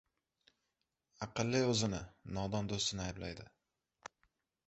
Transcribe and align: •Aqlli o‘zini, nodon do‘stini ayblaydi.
•Aqlli 1.25 1.59
o‘zini, 1.73 1.99
nodon 2.37 2.71
do‘stini 2.71 3.05
ayblaydi. 3.05 3.49